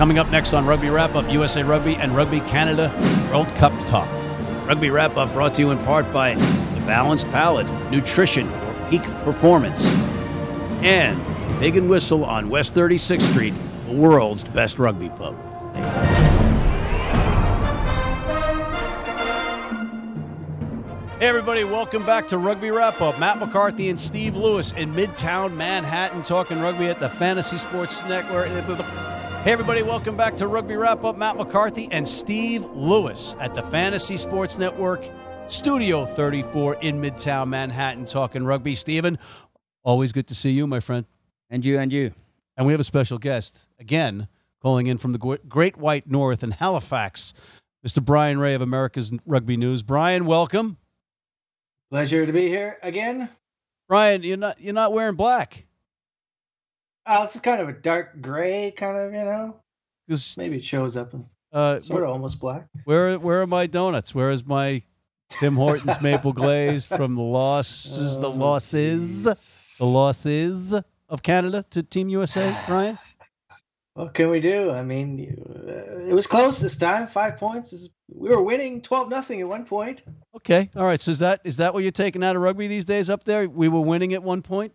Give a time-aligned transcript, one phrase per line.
[0.00, 2.90] Coming up next on Rugby Wrap Up, USA Rugby and Rugby Canada
[3.30, 4.08] World Cup talk.
[4.66, 9.02] Rugby Wrap Up brought to you in part by the Balanced Palate, nutrition for peak
[9.24, 9.92] performance,
[10.82, 13.52] and the Big and Whistle on West 36th Street,
[13.88, 15.36] the world's best rugby pub.
[21.18, 23.20] Hey, everybody, welcome back to Rugby Wrap Up.
[23.20, 28.48] Matt McCarthy and Steve Lewis in Midtown Manhattan talking rugby at the Fantasy Sports Network.
[29.42, 31.16] Hey, everybody, welcome back to Rugby Wrap Up.
[31.16, 35.08] Matt McCarthy and Steve Lewis at the Fantasy Sports Network,
[35.46, 38.74] Studio 34 in Midtown Manhattan talking rugby.
[38.74, 39.18] Steven,
[39.82, 41.06] always good to see you, my friend.
[41.48, 42.12] And you, and you.
[42.54, 44.28] And we have a special guest, again,
[44.60, 47.32] calling in from the Great White North in Halifax,
[47.84, 48.04] Mr.
[48.04, 49.82] Brian Ray of America's Rugby News.
[49.82, 50.76] Brian, welcome.
[51.90, 53.30] Pleasure to be here again.
[53.88, 55.64] Brian, you're not you're not wearing black.
[57.12, 59.56] Oh, this is kind of a dark gray, kind of, you know.
[60.06, 62.68] Because maybe it shows up as uh, sort of almost black.
[62.84, 64.14] Where where are my donuts?
[64.14, 64.84] Where is my
[65.28, 70.72] Tim Hortons maple glaze from the losses, the oh, losses, the losses
[71.08, 72.96] of Canada to Team USA, Brian?
[73.94, 74.70] What can we do?
[74.70, 75.36] I mean,
[75.68, 77.08] uh, it was close this time.
[77.08, 77.88] Five points.
[78.08, 80.02] We were winning twelve nothing at one point.
[80.36, 81.00] Okay, all right.
[81.00, 83.48] So is that is that what you're taking out of rugby these days up there?
[83.48, 84.74] We were winning at one point.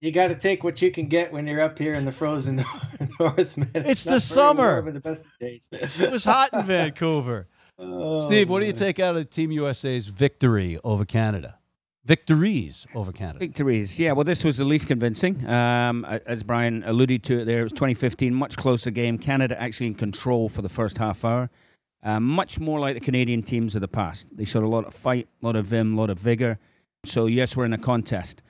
[0.00, 2.64] You got to take what you can get when you're up here in the frozen
[3.20, 3.56] north.
[3.56, 3.70] Man.
[3.74, 4.90] It's, it's the summer.
[4.90, 5.68] The best days.
[5.72, 7.48] it was hot in Vancouver.
[7.78, 11.56] Oh, Steve, what do you take out of Team USA's victory over Canada?
[12.04, 13.38] victories over Canada.
[13.38, 14.10] Victories, yeah.
[14.12, 15.46] Well, this was the least convincing.
[15.46, 19.16] Um, as Brian alluded to it there, it was 2015, much closer game.
[19.18, 21.50] Canada actually in control for the first half hour.
[22.02, 24.26] Uh, much more like the Canadian teams of the past.
[24.36, 26.58] They showed a lot of fight, a lot of vim, a lot of vigor.
[27.04, 28.42] So, yes, we're in a contest.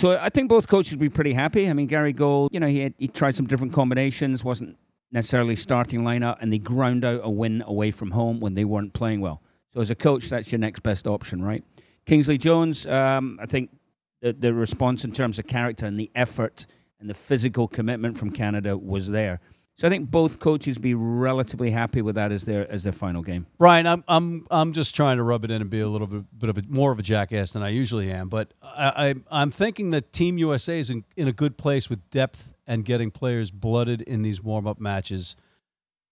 [0.00, 1.68] So, I think both coaches would be pretty happy.
[1.68, 4.78] I mean, Gary Gold, you know, he, had, he tried some different combinations, wasn't
[5.12, 8.94] necessarily starting lineup, and they ground out a win away from home when they weren't
[8.94, 9.42] playing well.
[9.74, 11.62] So, as a coach, that's your next best option, right?
[12.06, 13.76] Kingsley Jones, um, I think
[14.22, 16.66] the, the response in terms of character and the effort
[16.98, 19.38] and the physical commitment from Canada was there.
[19.80, 23.22] So I think both coaches be relatively happy with that as their as their final
[23.22, 23.46] game.
[23.56, 26.38] Brian, I'm I'm I'm just trying to rub it in and be a little bit,
[26.38, 29.50] bit of a more of a jackass than I usually am, but I, I am
[29.50, 33.50] thinking that Team USA is in, in a good place with depth and getting players
[33.50, 35.34] blooded in these warm up matches,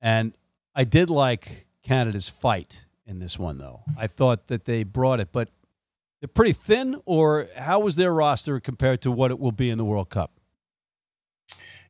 [0.00, 0.36] and
[0.74, 3.82] I did like Canada's fight in this one though.
[3.96, 5.50] I thought that they brought it, but
[6.20, 9.78] they're pretty thin, or how was their roster compared to what it will be in
[9.78, 10.32] the World Cup?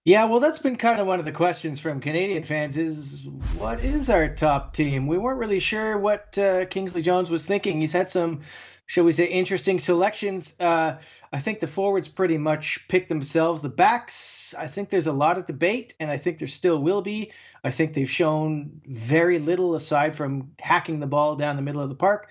[0.04, 3.24] Yeah, well, that's been kind of one of the questions from Canadian fans is
[3.56, 5.06] what is our top team?
[5.06, 7.80] We weren't really sure what uh, Kingsley Jones was thinking.
[7.80, 8.40] He's had some,
[8.86, 10.58] shall we say, interesting selections.
[10.58, 10.98] Uh,
[11.32, 13.62] I think the forwards pretty much pick themselves.
[13.62, 17.02] The backs, I think there's a lot of debate, and I think there still will
[17.02, 17.30] be.
[17.62, 21.88] I think they've shown very little aside from hacking the ball down the middle of
[21.88, 22.28] the park.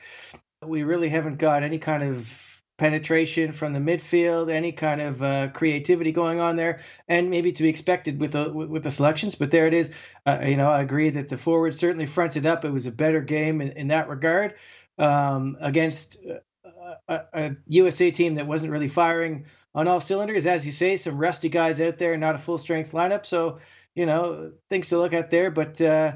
[0.61, 5.49] We really haven't got any kind of penetration from the midfield, any kind of uh,
[5.49, 9.35] creativity going on there, and maybe to be expected with the with the selections.
[9.35, 9.93] But there it is.
[10.25, 12.65] Uh, you know, I agree that the forward certainly fronted up.
[12.65, 14.55] It was a better game in, in that regard
[14.97, 16.17] um, against
[17.07, 20.47] a, a, USA team that wasn't really firing on all cylinders.
[20.47, 23.27] As you say, some rusty guys out there, not a full strength lineup.
[23.27, 23.59] So
[23.93, 25.79] you know, things to look at there, but.
[25.79, 26.13] Uh,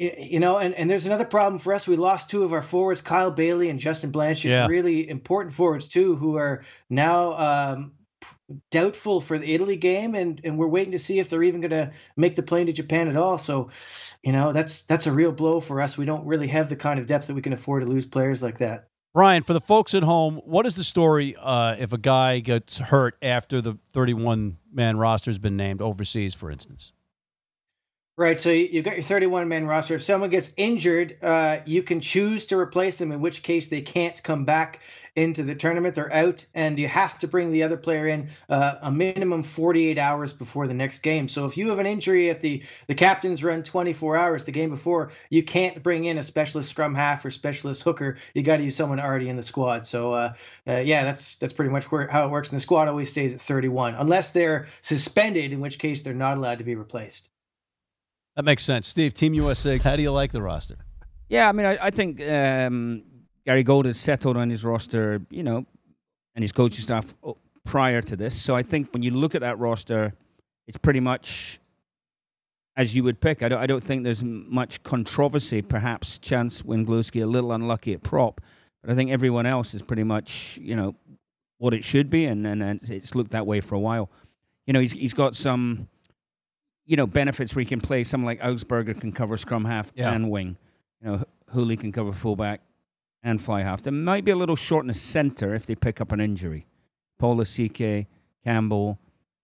[0.00, 1.86] you know, and, and there's another problem for us.
[1.86, 4.66] We lost two of our forwards, Kyle Baillie and Justin Blanchet, yeah.
[4.66, 7.92] really important forwards too, who are now um,
[8.70, 11.70] doubtful for the Italy game, and and we're waiting to see if they're even going
[11.72, 13.36] to make the plane to Japan at all.
[13.36, 13.68] So,
[14.22, 15.98] you know, that's that's a real blow for us.
[15.98, 18.42] We don't really have the kind of depth that we can afford to lose players
[18.42, 18.88] like that.
[19.12, 22.78] Brian, for the folks at home, what is the story uh, if a guy gets
[22.78, 26.92] hurt after the 31 man roster has been named overseas, for instance?
[28.20, 28.38] Right.
[28.38, 29.94] So you've got your 31 man roster.
[29.94, 33.80] If someone gets injured, uh, you can choose to replace them, in which case they
[33.80, 34.80] can't come back
[35.16, 35.94] into the tournament.
[35.94, 39.96] They're out, and you have to bring the other player in uh, a minimum 48
[39.96, 41.30] hours before the next game.
[41.30, 44.68] So if you have an injury at the the captain's run 24 hours the game
[44.68, 48.18] before, you can't bring in a specialist scrum half or specialist hooker.
[48.34, 49.86] You got to use someone already in the squad.
[49.86, 50.34] So uh,
[50.68, 52.52] uh, yeah, that's that's pretty much where, how it works.
[52.52, 56.36] And the squad always stays at 31 unless they're suspended, in which case they're not
[56.36, 57.30] allowed to be replaced.
[58.36, 58.88] That makes sense.
[58.88, 60.76] Steve, Team USA, how do you like the roster?
[61.28, 63.02] Yeah, I mean, I, I think um,
[63.44, 65.64] Gary Gold has settled on his roster, you know,
[66.34, 68.40] and his coaching staff oh, prior to this.
[68.40, 70.12] So I think when you look at that roster,
[70.66, 71.60] it's pretty much
[72.76, 73.42] as you would pick.
[73.42, 75.62] I don't, I don't think there's much controversy.
[75.62, 78.40] Perhaps Chance Wenglewski a little unlucky at prop,
[78.82, 80.94] but I think everyone else is pretty much, you know,
[81.58, 84.10] what it should be, and, and, and it's looked that way for a while.
[84.66, 85.88] You know, he's, he's got some
[86.90, 90.12] you know, benefits where you can play someone like Augsburger can cover scrum half Yeah.
[90.12, 90.56] and wing.
[91.00, 92.60] You know, Hooley can cover fullback
[93.22, 93.82] and fly half.
[93.82, 96.66] There might be a little short in the center if they pick up an injury.
[97.20, 98.06] Paul Lasike,
[98.42, 98.98] Campbell,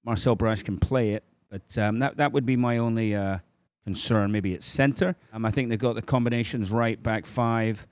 [0.05, 3.39] Marcel Brache can play it, but um, that that would be my only uh,
[3.85, 4.33] concern.
[4.33, 5.15] Maybe it's center.
[5.33, 7.87] Um, I think they've got the combinations right, back five,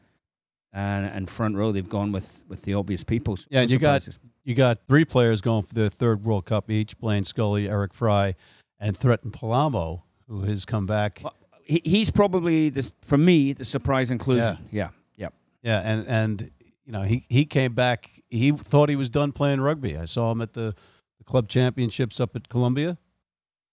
[0.72, 1.70] and and front row.
[1.70, 3.38] They've gone with with the obvious people.
[3.50, 4.08] Yeah, No you got-
[4.46, 8.34] You got three players going for their third World Cup each: Blaine Scully, Eric Fry,
[8.80, 11.20] and Thretton Palamo, who has come back.
[11.24, 11.34] Well,
[11.64, 14.58] he, he's probably the for me the surprise inclusion.
[14.70, 15.28] Yeah, yeah.
[15.62, 15.90] Yeah, Yeah.
[15.92, 16.50] and and
[16.84, 18.10] you know he he came back.
[18.28, 19.96] He thought he was done playing rugby.
[19.96, 20.74] I saw him at the,
[21.18, 22.98] the club championships up at Columbia,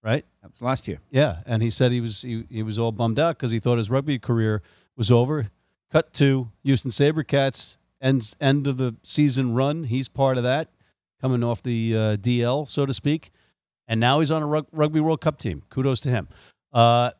[0.03, 0.23] right?
[0.41, 0.99] That was last year.
[1.09, 3.77] Yeah, and he said he was he, he was all bummed out because he thought
[3.77, 4.61] his rugby career
[4.95, 5.49] was over.
[5.91, 9.83] Cut to Houston SaberCats ends end of the season run.
[9.85, 10.69] He's part of that,
[11.19, 13.31] coming off the uh, DL, so to speak,
[13.91, 15.63] and now he's on a rug, rugby World Cup team.
[15.69, 16.29] Kudos to him.
[16.71, 17.11] Uh,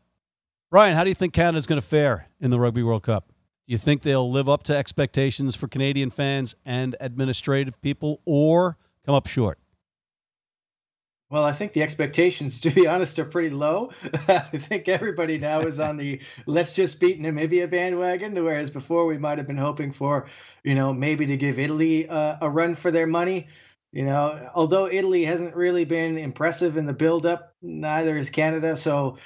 [0.71, 3.27] Brian, how do you think Canada's going to fare in the Rugby World Cup?
[3.68, 8.77] Do you think they'll live up to expectations for Canadian fans and administrative people, or
[9.06, 9.59] come up short?
[11.29, 13.91] Well, I think the expectations, to be honest, are pretty low.
[14.29, 19.17] I think everybody now is on the let's just beat Namibia bandwagon, whereas before we
[19.17, 20.27] might have been hoping for,
[20.63, 23.50] you know, maybe to give Italy uh, a run for their money.
[23.91, 28.77] You know, although Italy hasn't really been impressive in the build-up, neither is Canada.
[28.77, 29.17] So,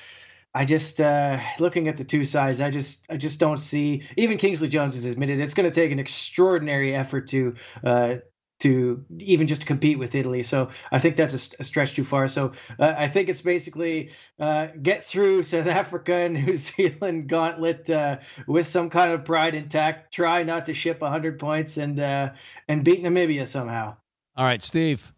[0.56, 4.03] I just uh, looking at the two sides, I just I just don't see.
[4.15, 8.15] Even Kingsley Jones has admitted it's going to take an extraordinary effort to uh,
[8.62, 10.44] to even just compete with Italy.
[10.44, 12.29] So I think that's a, a stretch too far.
[12.29, 17.89] So uh, I think it's basically uh, get through South Africa and New Zealand gauntlet
[17.89, 20.13] uh, with some kind of pride intact.
[20.13, 22.31] Try not to ship 100 points and uh,
[22.67, 23.97] and beat Namibia somehow.
[24.36, 25.14] All right, Steve.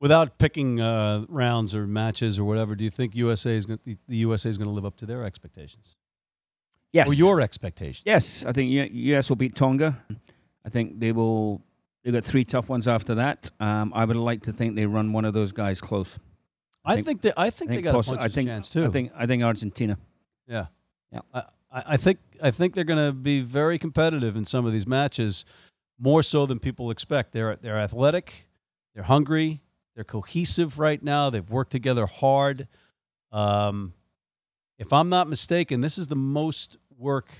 [0.00, 4.16] Without picking uh, rounds or matches or whatever, do you think USA is going the
[4.18, 5.96] USA is going to live up to their expectations
[6.92, 7.10] Yes.
[7.10, 8.04] or your expectations?
[8.06, 9.98] Yes, I think US will beat Tonga.
[10.64, 11.62] I think they will.
[12.04, 13.50] They've got three tough ones after that.
[13.58, 16.16] Um, I would like to think they run one of those guys close.
[16.84, 18.84] I think- think, that I think, I they got possi- a think chance too.
[18.84, 19.98] I think I think Argentina.
[20.46, 20.66] yeah,
[21.12, 21.20] Yeah.
[21.34, 21.40] I,
[21.72, 24.86] I I think I think they're going to be very competitive in some of these
[24.86, 25.44] matches,
[25.98, 27.32] more so than people expect.
[27.32, 28.48] They're they're athletic,
[28.94, 29.62] they're hungry,
[29.94, 31.30] they're cohesive right now.
[31.30, 32.68] They've worked together hard.
[33.32, 33.94] Um,
[34.78, 37.32] if I'm not mistaken, this is the most work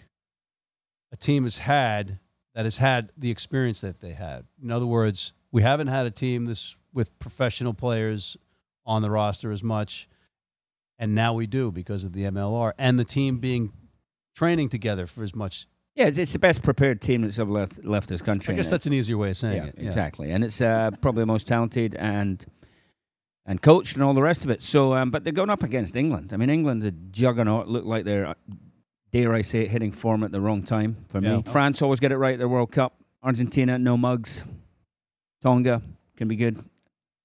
[1.13, 2.19] a team has had
[2.55, 4.45] that has had the experience that they had.
[4.63, 8.37] In other words, we haven't had a team this with professional players
[8.85, 10.09] on the roster as much,
[10.99, 13.73] and now we do because of the MLR and the team being
[14.35, 15.67] training together for as much.
[15.99, 18.55] Yeah, it's, it's the best prepared team that's ever left left this country.
[18.55, 19.75] I guess that's an easier way of saying yeah, it.
[19.77, 19.87] Yeah.
[19.89, 22.47] exactly, and it's uh, probably the most talented and
[23.45, 24.63] and coached and all the rest of it.
[24.63, 26.33] So, um, but they're going up against England.
[26.33, 27.67] I mean, England's a juggernaut.
[27.67, 28.35] Look like they're, uh,
[29.11, 31.31] dare I say it, hitting form at the wrong time for me.
[31.31, 31.41] Yeah.
[31.43, 32.95] France always get it right at the World Cup.
[33.23, 34.45] Argentina, no mugs.
[35.43, 35.83] Tonga
[36.17, 36.63] can be good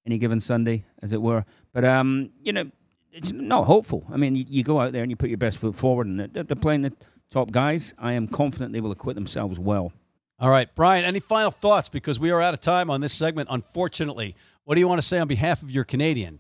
[0.08, 1.46] any given Sunday, as it were.
[1.74, 2.72] But um, you know,
[3.12, 4.04] it's not hopeful.
[4.12, 6.20] I mean, you, you go out there and you put your best foot forward, and
[6.34, 6.94] they're playing the
[7.32, 7.94] top guys.
[7.98, 9.92] I am confident they will acquit themselves well.
[10.40, 11.06] All right, Brian.
[11.06, 11.90] Any final thoughts?
[11.90, 13.50] Because we are out of time on this segment.
[13.52, 16.40] Unfortunately, what do you want to say on behalf of your Canadian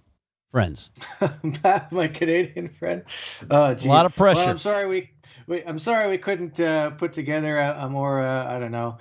[0.51, 0.91] friends?
[1.91, 3.03] My Canadian friend.
[3.49, 3.73] Oh.
[3.73, 4.39] A lot of pressure.
[4.41, 5.09] Well, I'm sorry we.
[5.47, 8.97] We, I'm sorry we couldn't uh, put together a, a more uh, I don't know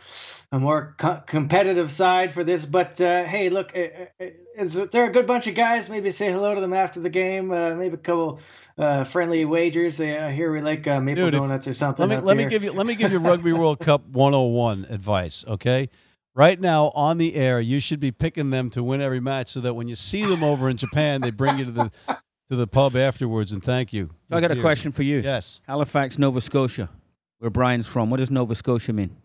[0.53, 2.67] a more co- competitive side for this.
[2.67, 5.89] But uh, hey, look, uh, uh, is, they're a good bunch of guys.
[5.89, 7.51] Maybe say hello to them after the game.
[7.51, 8.41] Uh, maybe a couple
[8.77, 9.97] uh, friendly wagers.
[9.97, 12.07] They, uh, here we like uh, maple Dude, if- donuts or something.
[12.07, 15.45] Let me let me give you let me give you Rugby World Cup 101 advice,
[15.49, 15.89] okay?
[16.35, 19.61] Right now on the air, you should be picking them to win every match so
[19.61, 21.91] that when you see them over in Japan, they bring you to the
[22.53, 24.11] to the pub afterwards and thank you.
[24.29, 25.21] So I got a question for you.
[25.21, 25.63] Yes.
[25.67, 26.91] Halifax, Nova Scotia,
[27.39, 28.11] where Brian's from.
[28.11, 29.17] What does Nova Scotia mean?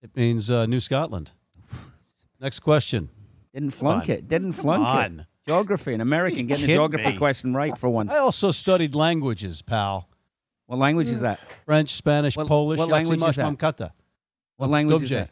[0.00, 1.32] It means uh, New Scotland.
[2.40, 3.08] Next question.
[3.52, 4.28] Didn't flunk it.
[4.28, 4.86] Didn't flunk it.
[4.86, 5.26] on.
[5.48, 7.18] Geography, an American getting a kidding geography me?
[7.18, 8.12] question right for once.
[8.12, 10.08] I also studied languages, pal.
[10.66, 11.40] What language is that?
[11.64, 13.92] French, Spanish, What- Polish, what language is that?
[14.56, 15.30] What language is that?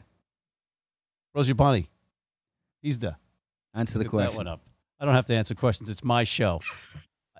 [1.37, 1.87] Rozhibani.
[2.83, 3.15] He's the
[3.73, 4.49] Answer the Get that one question.
[4.49, 4.61] up.
[5.05, 5.91] I don't have to answer questions.
[5.91, 6.63] It's my show.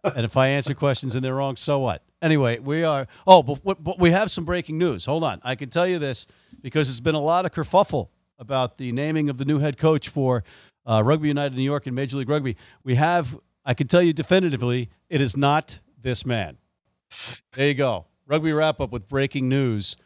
[0.05, 2.03] and if I answer questions and they're wrong, so what?
[2.21, 3.07] Anyway, we are.
[3.27, 5.07] Oh, but, but we have some breaking news.
[5.07, 5.41] Hold on.
[5.43, 6.27] I can tell you this
[6.61, 10.11] because there's been a lot of kerfuffle about the naming of the new head coach
[10.11, 10.45] for
[10.85, 12.59] uh, Rugby United New York and Major League Rugby.
[12.83, 16.59] We have, I can tell you definitively, it is not this man.
[17.55, 18.05] There you go.
[18.27, 19.97] Rugby wrap up with breaking news.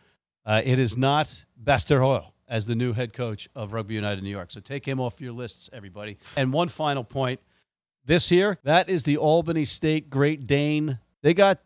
[0.46, 4.30] Uh, it is not Bester Hoyle as the new head coach of Rugby United New
[4.30, 4.52] York.
[4.52, 6.18] So take him off your lists, everybody.
[6.36, 7.40] And one final point
[8.08, 10.98] This here, that is the Albany State Great Dane.
[11.20, 11.60] They got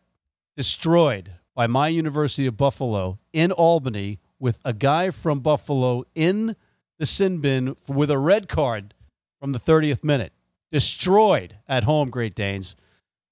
[0.57, 6.57] destroyed by my University of Buffalo in Albany with a guy from Buffalo in
[6.99, 8.93] the sin bin with a red card
[9.39, 10.33] from the 30th minute.
[10.73, 12.75] Destroyed at home, Great Danes.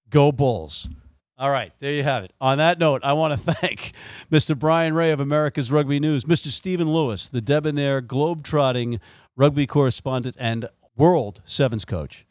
[0.09, 0.89] Go Bulls.
[1.37, 2.33] All right, there you have it.
[2.41, 3.91] On that note, I want to thank
[4.31, 4.57] Mr.
[4.57, 6.47] Brian Ray of America's Rugby News, Mr.
[6.47, 9.01] Stephen Lewis, the debonair, globe-trotting
[9.37, 12.25] rugby correspondent and world sevens coach.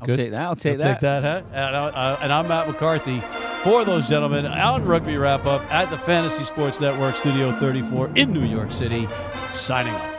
[0.00, 0.16] I'll good?
[0.16, 0.42] take that.
[0.42, 0.92] I'll take I'll that.
[0.94, 1.42] Take that, huh?
[1.52, 3.20] And, uh, and I'm Matt McCarthy
[3.62, 8.32] for those gentlemen on Rugby Wrap Up at the Fantasy Sports Network Studio 34 in
[8.32, 9.08] New York City,
[9.50, 10.15] signing off.